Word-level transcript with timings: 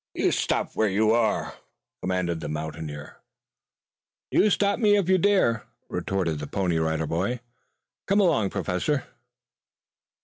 "You 0.15 0.31
stop 0.31 0.71
where 0.75 0.89
you 0.89 1.11
are!" 1.11 1.53
commanded 2.01 2.39
the 2.39 2.49
mountaineer. 2.49 3.17
"You 4.31 4.49
stop 4.49 4.79
me 4.79 4.95
if 4.97 5.07
you 5.07 5.19
dare," 5.19 5.67
retorted 5.89 6.39
the 6.39 6.47
Pony 6.47 6.79
Rider 6.79 7.05
Boy. 7.05 7.39
"Come 8.07 8.19
along, 8.19 8.49
Professor." 8.49 9.03